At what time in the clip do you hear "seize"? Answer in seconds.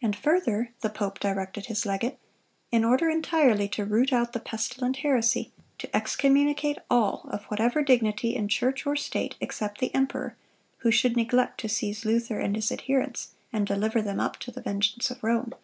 11.68-12.04